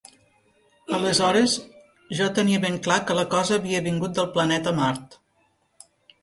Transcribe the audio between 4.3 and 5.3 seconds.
planeta Mart.